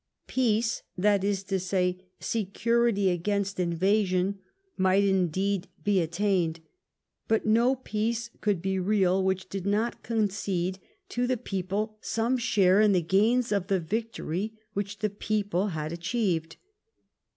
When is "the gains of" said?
12.93-13.67